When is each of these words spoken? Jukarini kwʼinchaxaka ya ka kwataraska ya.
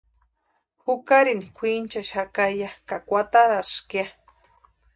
Jukarini 0.83 1.45
kwʼinchaxaka 1.55 2.43
ya 2.59 2.69
ka 2.87 2.97
kwataraska 3.07 3.95
ya. 4.01 4.05